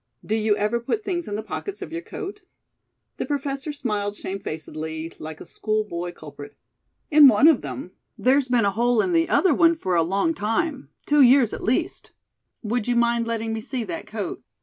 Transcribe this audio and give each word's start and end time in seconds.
Do 0.25 0.33
you 0.33 0.57
ever 0.57 0.79
put 0.79 1.03
things 1.03 1.27
in 1.27 1.35
the 1.35 1.43
pockets 1.43 1.83
of 1.83 1.91
your 1.91 2.01
coat?" 2.01 2.41
The 3.17 3.25
Professor 3.27 3.71
smiled 3.71 4.15
shamefacedly 4.15 5.11
like 5.19 5.39
a 5.39 5.45
schoolboy 5.45 6.13
culprit. 6.13 6.57
"In 7.11 7.27
one 7.27 7.47
of 7.47 7.61
them. 7.61 7.91
There's 8.17 8.47
been 8.47 8.65
a 8.65 8.71
hole 8.71 8.99
in 9.03 9.13
the 9.13 9.29
other 9.29 9.53
one 9.53 9.75
for 9.75 9.93
a 9.95 10.01
long 10.01 10.33
time 10.33 10.89
two 11.05 11.21
years 11.21 11.53
at 11.53 11.63
least." 11.63 12.13
"Would 12.63 12.87
you 12.87 12.95
mind 12.95 13.27
letting 13.27 13.53
me 13.53 13.61
see 13.61 13.83
that 13.83 14.07
coat?" 14.07 14.41